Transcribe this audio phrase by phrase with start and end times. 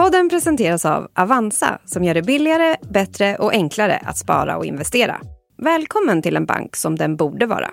[0.00, 5.20] Podden presenteras av Avanza som gör det billigare, bättre och enklare att spara och investera.
[5.58, 7.70] Välkommen till en bank som den borde vara.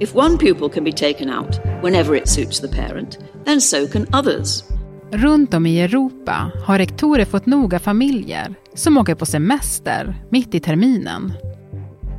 [0.00, 4.06] If one pupil can be taken out whenever it suits the parent, then so can
[4.20, 4.64] others.
[5.12, 10.54] Runt om i Europa har rektorer fått nog av familjer som åker på semester mitt
[10.54, 11.32] i terminen.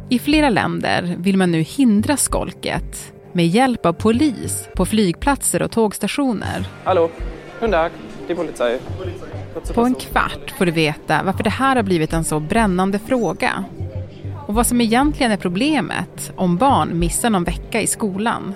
[0.09, 5.71] I flera länder vill man nu hindra skolket med hjälp av polis på flygplatser och
[5.71, 6.67] tågstationer.
[6.83, 7.09] Hallå,
[7.53, 7.91] guten Tag,
[8.27, 8.79] die Polizei.
[9.73, 13.63] På en kvart får du veta varför det här har blivit en så brännande fråga.
[14.47, 18.53] Och vad som egentligen är problemet om barn missar någon vecka i skolan.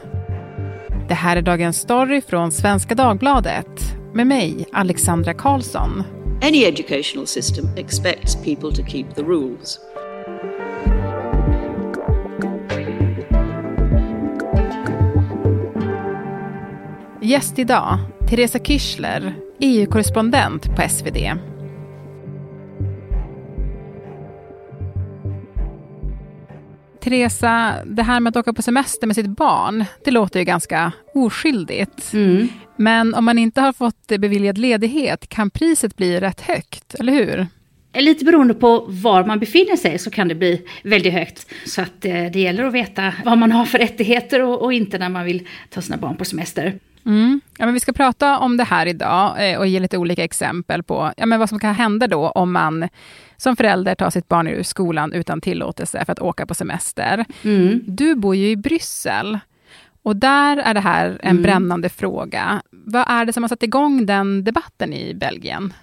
[1.07, 6.03] Det här är dagens story från Svenska Dagbladet med mig, Alexandra Karlsson.
[6.43, 9.79] Any educational system expects people to keep the rules.
[17.29, 17.97] Gäst idag,
[18.29, 21.17] Teresa Kyschler, EU-korrespondent på SvD.
[27.01, 30.91] Teresa, det här med att åka på semester med sitt barn, det låter ju ganska
[31.13, 32.13] oskyldigt.
[32.13, 32.48] Mm.
[32.77, 37.48] Men om man inte har fått beviljad ledighet kan priset bli rätt högt, eller hur?
[37.93, 41.48] Lite beroende på var man befinner sig så kan det bli väldigt högt.
[41.65, 44.98] Så att eh, det gäller att veta vad man har för rättigheter och, och inte
[44.98, 46.79] när man vill ta sina barn på semester.
[47.05, 47.41] Mm.
[47.57, 50.83] Ja, men vi ska prata om det här idag eh, och ge lite olika exempel
[50.83, 52.89] på ja, men vad som kan hända då om man
[53.37, 57.25] som förälder tar sitt barn ur skolan utan tillåtelse för att åka på semester.
[57.43, 57.81] Mm.
[57.87, 59.39] Du bor ju i Bryssel
[60.03, 61.43] och där är det här en Mm.
[61.43, 62.61] brännande fråga.
[62.71, 65.73] Vad är det som har satt igång den debatten i Belgien?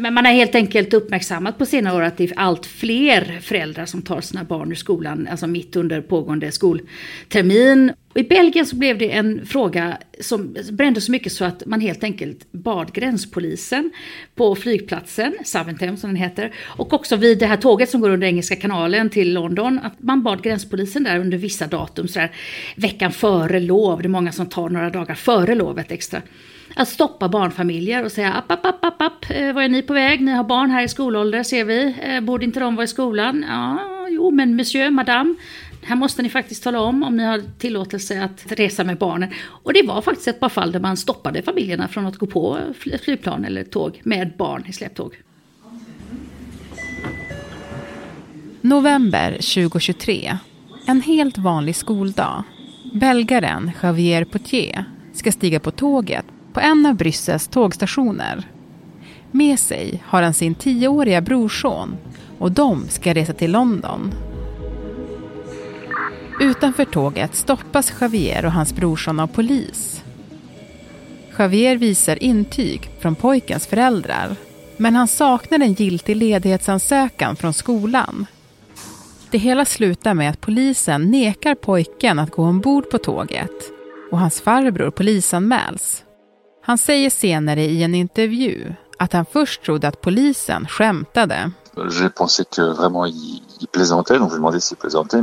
[0.00, 3.86] Men man har helt enkelt uppmärksammat på senare år att det är allt fler föräldrar
[3.86, 7.92] som tar sina barn ur skolan, alltså mitt under pågående skoltermin.
[8.18, 11.80] Och I Belgien så blev det en fråga som brände så mycket så att man
[11.80, 13.90] helt enkelt bad gränspolisen
[14.34, 18.26] på flygplatsen, Saventem som den heter, och också vid det här tåget som går under
[18.26, 22.30] Engelska kanalen till London, att man bad gränspolisen där under vissa datum, så där,
[22.76, 26.22] veckan före lov, det är många som tar några dagar före lovet extra
[26.76, 29.92] att stoppa barnfamiljer och säga app, app, app, app, app, eh, var är ni på
[29.92, 30.20] väg?
[30.20, 31.94] Ni har barn här i skolålder ser vi.
[32.02, 33.44] Eh, borde inte de vara i skolan?
[33.48, 33.78] Ja,
[34.10, 35.34] jo, men monsieur, madame.
[35.88, 39.28] Här måste ni faktiskt tala om om ni har tillåtelse att resa med barnen.
[39.46, 42.58] Och det var faktiskt ett par fall där man stoppade familjerna från att gå på
[42.78, 45.16] flygplan eller tåg med barn i släptåg.
[48.60, 50.38] November 2023.
[50.86, 52.42] En helt vanlig skoldag.
[52.92, 58.48] Belgaren Javier Potier ska stiga på tåget på en av Bryssels tågstationer.
[59.30, 61.96] Med sig har han sin tioåriga brorson
[62.38, 64.27] och de ska resa till London.
[66.40, 70.02] Utanför tåget stoppas Javier och hans brorson av polis.
[71.38, 74.36] Javier visar intyg från pojkens föräldrar
[74.76, 78.26] men han saknar en giltig ledighetsansökan från skolan.
[79.30, 83.72] Det hela slutar med att polisen nekar pojken att gå ombord på tåget
[84.10, 86.04] och hans farbror polisanmäls.
[86.62, 91.50] Han säger senare i en intervju att han först trodde att polisen skämtade.
[91.76, 95.22] Jag pensé att han il, plaisantait, donc je lui ai han plaisantait,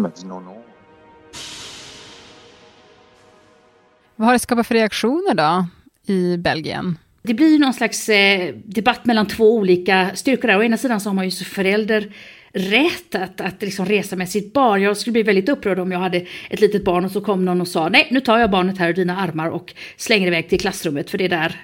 [4.15, 5.67] Vad har det skapat för reaktioner då
[6.13, 6.97] i Belgien?
[7.21, 10.57] Det blir någon slags eh, debatt mellan två olika styrkor där.
[10.57, 12.13] Å ena sidan så har man ju förälder
[12.55, 14.81] rätt att, att liksom resa med sitt barn.
[14.81, 17.61] Jag skulle bli väldigt upprörd om jag hade ett litet barn och så kom någon
[17.61, 20.59] och sa nej, nu tar jag barnet här ur dina armar och slänger iväg till
[20.59, 21.55] klassrummet för det är där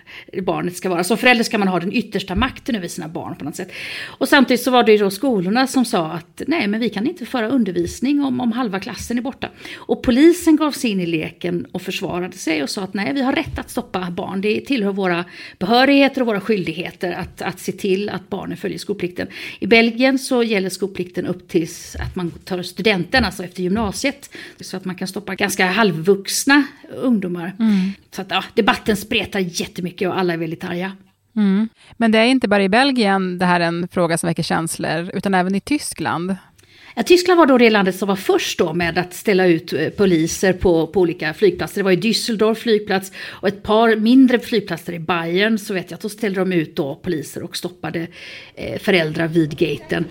[0.41, 1.03] barnet ska vara.
[1.03, 3.71] Som förälder ska man ha den yttersta makten över sina barn på något sätt.
[4.05, 7.07] Och samtidigt så var det ju då skolorna som sa att nej, men vi kan
[7.07, 9.49] inte föra undervisning om, om halva klassen är borta.
[9.75, 13.21] Och polisen gav sig in i leken och försvarade sig och sa att nej, vi
[13.21, 14.41] har rätt att stoppa barn.
[14.41, 15.25] Det tillhör våra
[15.59, 19.27] behörigheter och våra skyldigheter att, att se till att barnen följer skolplikten.
[19.59, 24.29] I Belgien så gäller skolplikten upp tills att man tar studenten, alltså efter gymnasiet.
[24.59, 26.63] Så att man kan stoppa ganska halvvuxna
[26.95, 27.53] ungdomar.
[28.11, 30.91] Så att ja, debatten spretar jättemycket och alla är väldigt arga.
[31.35, 31.69] Mm.
[31.97, 35.11] Men det är inte bara i Belgien det här är en fråga som väcker känslor,
[35.13, 36.35] utan även i Tyskland.
[36.95, 39.89] Ja, Tyskland var då det landet som var först då med att ställa ut eh,
[39.89, 41.79] poliser på, på olika flygplatser.
[41.79, 43.11] Det var ju Düsseldorf flygplats
[43.41, 46.75] och ett par mindre flygplatser i Bayern så vet jag att då ställde de ut
[46.75, 48.07] då poliser och stoppade
[48.55, 50.05] eh, föräldrar vid gaten.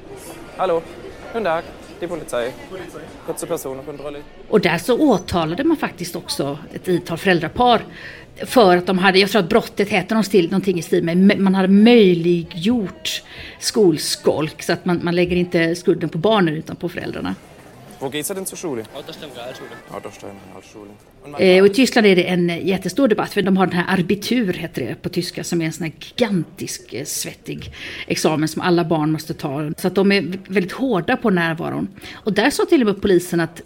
[0.61, 0.83] Hallo,
[1.27, 1.63] guten Tag,
[2.01, 2.53] är Polizei.
[3.27, 4.17] Kurze personkontroll.
[4.49, 7.83] Och där så åtalade man faktiskt också ett antal föräldrapar
[8.37, 10.15] för att de hade, jag tror att brottet heter
[10.51, 13.23] någonting i stil med, man hade möjliggjort
[13.59, 17.35] skolskolk så att man, man lägger inte skulden på barnen utan på föräldrarna.
[18.01, 18.85] Wo geht's denn zur Schule?
[21.23, 23.67] Und man- Eh, och I Tyskland är det en eh, jättestor debatt för de har
[23.67, 27.73] den här arbitur heter det på tyska som är en sån här gigantisk eh, svettig
[28.07, 29.73] examen som alla barn måste ta.
[29.79, 31.89] Så att de är väldigt hårda på närvaron.
[32.13, 33.63] Och där sa till och med polisen att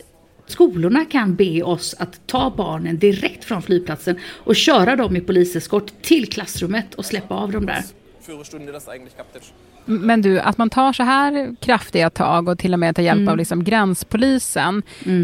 [0.47, 6.03] skolorna kan be oss att ta barnen direkt från flygplatsen och köra dem i poliseskort
[6.03, 7.83] till klassrummet och släppa av dem där.
[8.27, 9.53] Führerstunde das eigentlich kaptisch.
[9.87, 13.29] Men du, att man tar så här kraftiga tag och till och med tar hjälp
[13.29, 14.83] av liksom gränspolisen,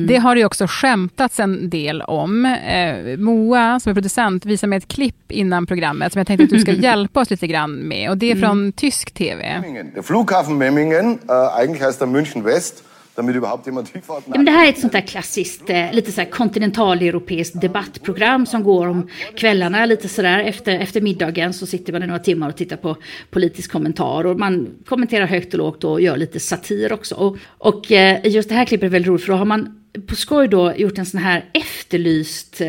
[0.08, 2.44] det har det ju också skämtats en del om.
[2.46, 6.50] Eh, Moa, som är producent, visar mig ett klipp innan programmet som jag tänkte att
[6.50, 8.10] du ska hjälpa oss lite grann med.
[8.10, 9.62] Och det är från tysk TV.
[10.02, 12.84] Flughafen Memmingen, äh, eigentlich heißt er München West,
[13.20, 13.88] damit überhaupt jemand.
[14.08, 18.46] Ja, men det här är ett sånt där klassiskt, eh, lite så här kontinentaleuropeiskt debattprogram
[18.46, 22.48] som går om kvällarna, lite sådär efter, efter middagen så sitter man i några timmar
[22.48, 22.96] och tittar på
[23.30, 27.14] politisk kommentar och man kommenterar högt och lågt och gör lite satir också.
[27.14, 29.76] Och, och eh, just det här klippet är väldigt roligt för då har man
[30.06, 32.68] på skoj då gjort en sån här efterlyst eh,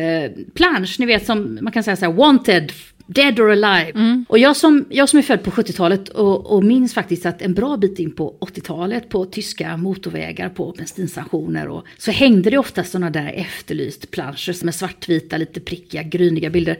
[0.54, 2.72] plansch, ni vet som man kan säga så här wanted
[3.06, 3.92] Dead or alive.
[4.28, 7.54] Och jag som, jag som är född på 70-talet och, och minns faktiskt att en
[7.54, 12.84] bra bit in på 80-talet på tyska motorvägar, på bensinstationer och så hängde det ofta
[12.84, 16.78] sådana där efterlyst planscher med svartvita, lite prickiga, gryniga bilder.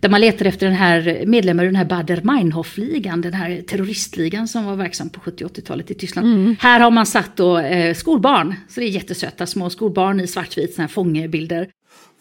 [0.00, 4.64] Där man letade efter den här medlemmen i den här Bader-Meinhof-ligan, den här terroristligan som
[4.64, 6.56] var verksam på 70 80-talet i Tyskland.
[6.60, 10.74] Här har man satt då eh, skolbarn, så det är jättesöta små skolbarn i svartvit,
[10.74, 11.68] sådana här fångebilder.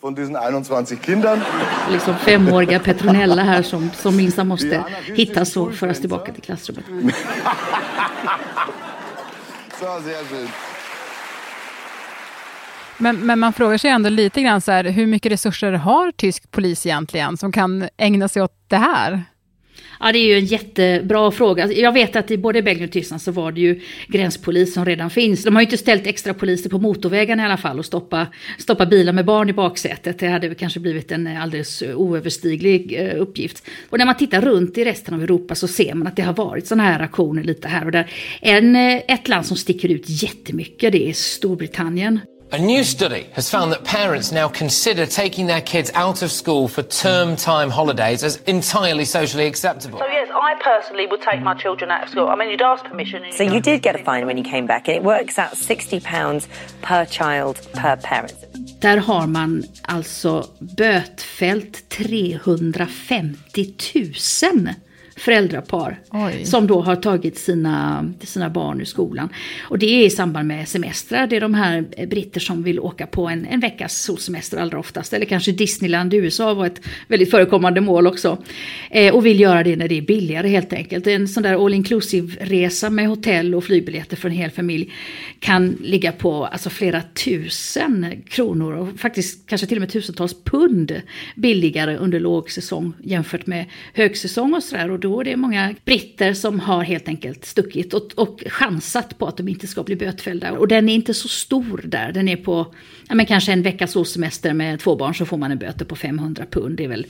[0.01, 0.37] Von diesen
[0.89, 1.39] 21 Kindern.
[1.91, 4.83] liksom femåriga Petronella här som, som minsann måste
[5.15, 6.85] hittas och föras tillbaka till klassrummet.
[9.79, 10.47] So, sehr schön.
[13.01, 16.51] Men, men man frågar sig ändå lite grann så här, hur mycket resurser har tysk
[16.51, 19.23] polis egentligen som kan ägna sig åt det här?
[19.99, 21.63] Ja, det är ju en jättebra fråga.
[21.63, 24.85] Alltså, jag vet att i både Belgien och Tyskland så var det ju gränspolis som
[24.85, 25.43] redan finns.
[25.43, 28.85] De har ju inte ställt extra poliser på motorvägarna i alla fall och stoppa, stoppa
[28.85, 30.19] bilar med barn i baksätet.
[30.19, 33.67] Det hade väl kanske blivit en alldeles oöverstiglig eh, uppgift.
[33.89, 36.33] Och när man tittar runt i resten av Europa så ser man att det har
[36.33, 38.11] varit sådana här aktioner lite här och där.
[38.41, 42.19] En, eh, ett land som sticker ut jättemycket det är Storbritannien.
[42.51, 46.67] A new study has found that parents now consider taking their kids out of school
[46.67, 49.99] for term time holidays as entirely socially acceptable.
[49.99, 52.27] So yes, I personally would take my children out of school.
[52.27, 53.23] I mean, you'd ask permission.
[53.23, 55.37] and So you'd you did get a fine when you came back, and it works
[55.37, 56.47] out sixty pounds
[56.81, 58.33] per child per parent.
[58.81, 63.73] Där har man alltså bötfällt 350
[64.53, 64.73] 000
[65.19, 66.45] föräldrapar Oj.
[66.45, 69.29] som då har tagit sina, sina barn ur skolan.
[69.61, 71.27] Och det är i samband med semestrar.
[71.27, 75.13] Det är de här britter som vill åka på en, en veckas solsemester allra oftast.
[75.13, 78.37] Eller kanske Disneyland i USA var ett väldigt förekommande mål också.
[78.91, 81.07] Eh, och vill göra det när det är billigare helt enkelt.
[81.07, 84.93] En sån där all inclusive resa med hotell och flygbiljetter för en hel familj
[85.39, 91.01] kan ligga på alltså, flera tusen kronor och faktiskt kanske till och med tusentals pund
[91.35, 94.91] billigare under lågsäsong jämfört med högsäsong och sådär.
[94.91, 99.27] Och då är det många britter som har helt enkelt stuckit och, och chansat på
[99.27, 100.51] att de inte ska bli bötfällda.
[100.51, 102.11] Och den är inte så stor där.
[102.11, 102.73] Den är på
[103.09, 105.95] ja, men kanske en veckas solsemester med två barn så får man en böter på
[105.95, 106.77] 500 pund.
[106.77, 107.05] Det är väl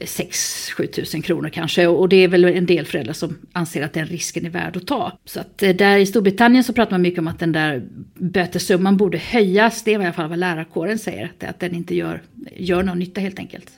[0.00, 1.86] 6-7 tusen kronor kanske.
[1.86, 4.86] Och det är väl en del föräldrar som anser att den risken är värd att
[4.86, 5.18] ta.
[5.24, 7.82] Så att eh, där i Storbritannien så pratar man mycket om att den där
[8.14, 9.82] bötessumman borde höjas.
[9.82, 11.24] Det är i alla fall vad lärarkåren säger.
[11.24, 12.22] Att, att den inte gör,
[12.56, 13.70] gör någon nytta helt enkelt.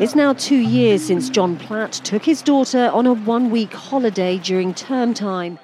[0.00, 4.40] It's now two years since John Platt took his daughter on a one week holiday
[4.44, 5.56] during term time.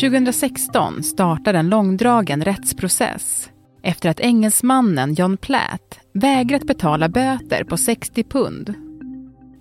[0.00, 3.50] 2016 startade en långdragen rättsprocess
[3.82, 8.74] efter att engelsmannen John Platt vägrat betala böter på 60 pund.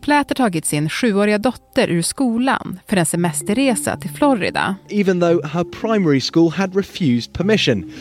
[0.02, 4.76] Platt har tagit sin sjuåriga dotter ur skolan för en semesterresa till Florida.
[4.90, 7.92] even though her primary school had refused permission.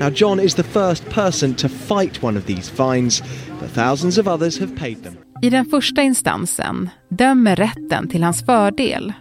[0.00, 3.22] Now, John is the first person to fight one of these fines,
[3.60, 5.27] but thousands of others have paid them.
[5.42, 9.12] I den första instansen dömer rätten till hans fördel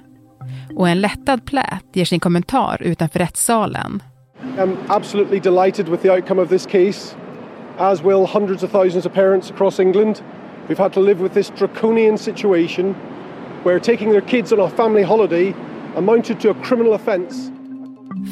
[0.75, 4.03] och en lättad Platt ger sin kommentar utanför rättssalen.
[4.57, 7.15] I'm absolutely delighted with the outcome of this case,
[7.77, 10.21] as will hundreds of thousands of parents across England.
[10.67, 12.95] We've had to live with this draconian situation
[13.63, 15.53] where taking their kids on a family holiday
[15.95, 17.51] amounted to a criminal offence.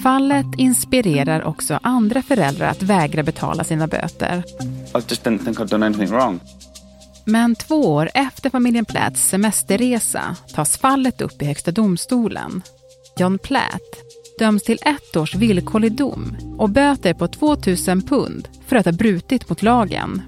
[0.04, 4.44] Fallet inspirerar också andra föräldrar att vägra betala sina böter.
[4.96, 6.40] I just didn't think I'd done anything wrong.
[7.28, 12.62] Men två år efter familjen Platts semesterresa tas fallet upp i Högsta domstolen.
[13.18, 13.82] John Platt
[14.40, 19.50] döms till ett års villkorlig dom och böter på 2000 pund för att ha brutit
[19.50, 20.22] mot lagen.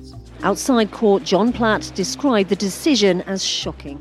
[0.50, 4.00] Outside court, John Platt described the decision as shocking.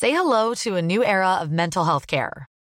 [0.00, 2.46] Say hello to a new era of mental health care.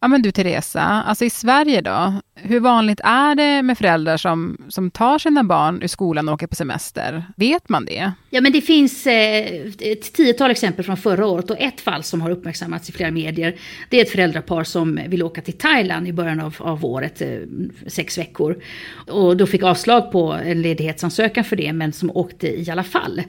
[0.00, 4.56] Ja men du Teresa, alltså i Sverige då, hur vanligt är det med föräldrar som,
[4.68, 7.24] som tar sina barn ur skolan och åker på semester?
[7.36, 8.12] Vet man det?
[8.30, 9.46] Ja men det finns eh,
[9.78, 13.56] ett tiotal exempel från förra året och ett fall som har uppmärksammats i flera medier.
[13.88, 17.38] Det är ett föräldrapar som vill åka till Thailand i början av, av året, eh,
[17.86, 18.62] sex veckor.
[19.08, 23.22] Och då fick avslag på en ledighetsansökan för det men som åkte i alla fall.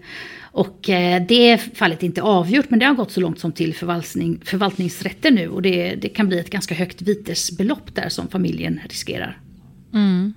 [0.52, 3.76] Och eh, det fallet är inte avgjort men det har gått så långt som till
[3.76, 8.80] förvaltning, förvaltningsrätten nu och det, det kan bli ett ganska högt vitesbelopp där som familjen
[8.90, 9.38] riskerar.
[9.94, 10.34] Mm.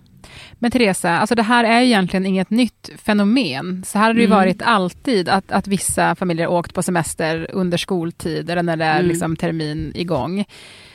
[0.55, 3.85] Men Teresa, alltså det här är egentligen inget nytt fenomen.
[3.87, 4.37] Så här har det ju Mm.
[4.39, 8.99] varit alltid, att, att vissa familjer åkt på semester under skoltid eller när det är
[8.99, 9.09] Mm.
[9.09, 10.45] liksom termin igång.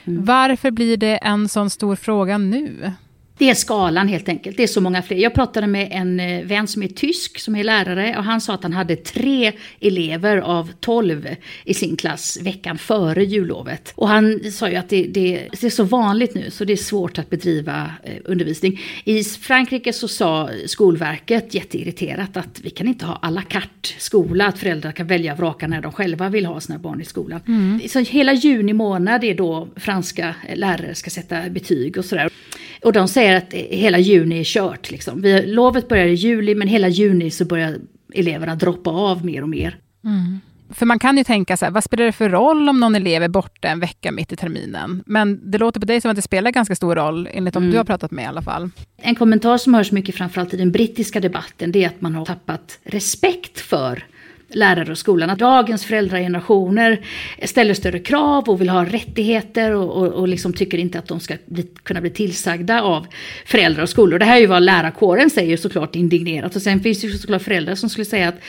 [0.06, 2.92] Varför blir det en sån stor fråga nu?
[3.38, 4.58] Det är skalan helt enkelt.
[4.58, 5.18] Det är så många fler.
[5.18, 8.54] Jag pratade med en eh, vän som är tysk, som är lärare, och han sa
[8.54, 11.28] att han hade tre elever av tolv
[11.64, 13.94] i sin klass veckan före jullovet.
[13.96, 16.78] Och han sa ju att det, det, det är så vanligt nu, så det är
[16.78, 18.80] svårt att bedriva eh, undervisning.
[19.04, 24.48] I Frankrike så sa Skolverket jätteirriterat att vi kan inte ha à la carte skola,
[24.48, 27.40] att föräldrar kan välja och vraka när de själva vill ha sina barn i skolan.
[27.48, 27.82] Mm.
[27.90, 32.30] Så hela juni månad är då franska lärare ska sätta betyg och sådär.
[32.84, 34.92] Och de säger att hela juni är kört.
[34.92, 35.22] Liksom.
[35.22, 37.78] Vi, lovet börjar i juli men hela juni så börjar
[38.14, 39.78] eleverna droppa av mer och mer.
[40.04, 40.40] Mm.
[40.70, 43.24] För man kan ju tänka så här, vad spelar det för roll om någon elev
[43.24, 45.04] är borta en vecka mitt i terminen?
[45.06, 47.72] Men det låter på dig som att det spelar ganska stor roll, enligt de Mm.
[47.72, 48.70] du har pratat med i alla fall.
[48.98, 52.26] En kommentar som hörs mycket framförallt i den brittiska debatten det är att man har
[52.26, 54.04] tappat respekt för
[54.50, 55.30] lärare och skolan.
[55.30, 57.00] Att dagens föräldragenerationer
[57.44, 61.20] ställer större krav och vill ha rättigheter och, och, och liksom tycker inte att de
[61.20, 63.08] ska bli, kunna bli tillsagda av
[63.46, 64.20] föräldrar och skolor.
[64.20, 66.56] Det här är ju vad lärarkåren säger såklart indignerat.
[66.56, 68.40] Och sen finns det ju såklart föräldrar som skulle säga att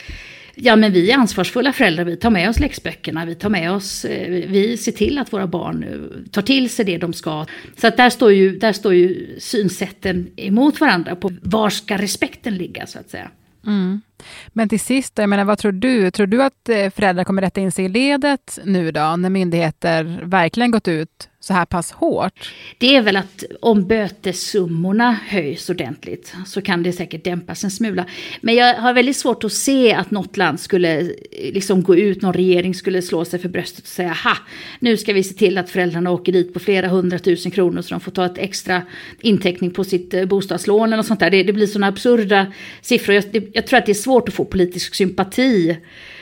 [0.61, 4.05] Ja men vi är ansvarsfulla föräldrar, vi tar med oss läxböckerna, vi tar med oss,
[4.05, 7.45] eh, vi ser till att våra barn eh, tar till sig det de ska.
[7.77, 12.55] Så att där står ju, där står ju synsätten emot varandra på var ska respekten
[12.55, 13.31] ligga så att säga.
[13.65, 14.01] Mm.
[14.47, 16.11] Men till sist, jag menar, vad tror du?
[16.11, 20.21] Tror du att eh, föräldrar kommer rätta in sig i ledet nu då, när myndigheter
[20.23, 22.53] verkligen gått ut så här pass hårt?
[22.77, 28.05] Det är väl att om bötessummorna höjs ordentligt så kan det säkert dämpas en smula.
[28.41, 31.07] Men jag har väldigt svårt att se att något land skulle eh,
[31.53, 34.37] liksom gå ut, någon regering skulle slå sig för bröstet och säga ha,
[34.79, 37.99] nu ska vi se till att föräldrarna åker dit på flera hundratusen kronor så de
[37.99, 38.81] får ta ett extra
[39.21, 41.29] inteckning på sitt eh, bostadslån eller sånt där.
[41.29, 43.15] Det, det blir sådana absurda siffror.
[43.15, 45.77] Jag, det, jag tror att det är svårt att få politisk sympati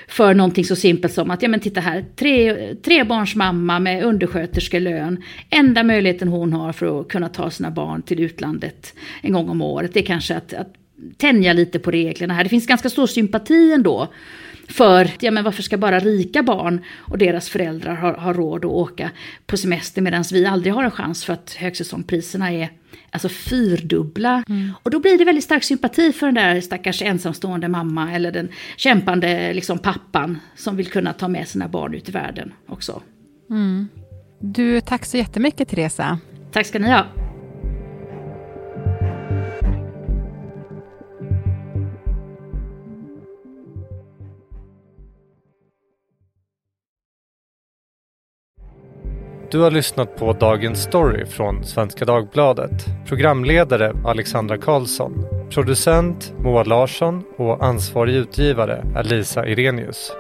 [0.08, 4.04] för någonting så simpelt som att, ja men titta här, tre, tre barns mamma med
[4.04, 5.24] undersköterskelön.
[5.50, 9.62] Enda möjligheten hon har för att kunna ta sina barn till utlandet en gång om
[9.62, 10.74] året, det är kanske att, att
[11.18, 12.44] tänja lite på reglerna här.
[12.44, 14.08] Det finns ganska stor sympati ändå
[14.70, 18.72] för, ja men varför ska bara rika barn och deras föräldrar ha, ha råd att
[18.72, 19.12] åka
[19.46, 22.70] på semester medan vi aldrig har en chans för att högsäsongpriserna är
[23.10, 24.44] alltså fyrdubbla.
[24.84, 28.50] Och då blir det väldigt stark sympati för den där stackars ensamstående mamma eller den
[28.78, 33.02] kämpande liksom, pappan som vill kunna ta med sina barn ut i världen också.
[33.50, 33.88] Mm.
[34.40, 36.20] Du, tack så jättemycket Teresa.
[36.52, 37.27] Tack ska ni ha.
[49.52, 52.86] Du har lyssnat på Dagens Story från Svenska Dagbladet.
[53.08, 55.26] Programledare Alexandra Karlsson.
[55.50, 60.12] Producent Moa Larsson och ansvarig utgivare är Lisa Irenius.